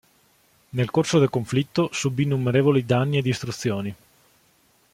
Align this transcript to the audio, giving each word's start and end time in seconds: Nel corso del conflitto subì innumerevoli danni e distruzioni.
Nel 0.69 0.89
corso 0.89 1.19
del 1.19 1.29
conflitto 1.29 1.89
subì 1.93 2.23
innumerevoli 2.23 2.85
danni 2.87 3.19
e 3.19 3.21
distruzioni. 3.21 3.95